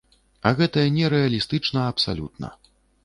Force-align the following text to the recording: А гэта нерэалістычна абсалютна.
А 0.49 0.53
гэта 0.61 0.85
нерэалістычна 0.95 1.85
абсалютна. 1.93 2.47